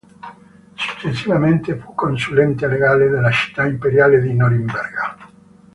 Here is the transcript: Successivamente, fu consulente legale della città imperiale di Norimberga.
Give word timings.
Successivamente, 0.73 1.75
fu 1.75 1.93
consulente 1.93 2.65
legale 2.65 3.07
della 3.07 3.29
città 3.29 3.65
imperiale 3.65 4.19
di 4.19 4.33
Norimberga. 4.33 5.15